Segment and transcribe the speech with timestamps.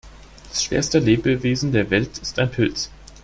[0.49, 2.89] Das schwerste Lebewesen der Welt ist ein Pilz.